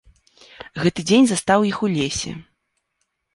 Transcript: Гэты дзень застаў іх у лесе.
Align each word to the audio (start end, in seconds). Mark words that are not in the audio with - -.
Гэты 0.83 1.05
дзень 1.09 1.27
застаў 1.33 1.67
іх 1.73 1.77
у 1.89 1.91
лесе. 1.97 2.31